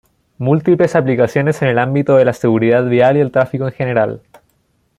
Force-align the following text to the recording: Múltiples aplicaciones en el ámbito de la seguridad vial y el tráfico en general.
Múltiples 0.39 0.95
aplicaciones 0.95 1.61
en 1.61 1.67
el 1.67 1.77
ámbito 1.77 2.15
de 2.15 2.25
la 2.25 2.33
seguridad 2.33 2.83
vial 2.85 3.17
y 3.17 3.19
el 3.19 3.31
tráfico 3.31 3.65
en 3.67 3.71
general. 3.71 4.23